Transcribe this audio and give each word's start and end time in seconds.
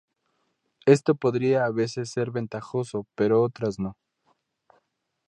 Esto 0.87 1.13
podría 1.13 1.63
a 1.63 1.69
veces 1.69 2.09
ser 2.09 2.31
ventajoso 2.31 3.05
pero 3.13 3.43
otras 3.43 3.77
no. 3.77 3.97